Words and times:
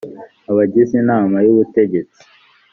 abagize 0.49 0.93
inama 1.01 1.35
y’ 1.45 1.49
ubutegetsi 1.53 2.19